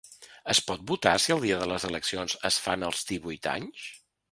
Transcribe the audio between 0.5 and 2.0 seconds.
Es pot votar si el dia de les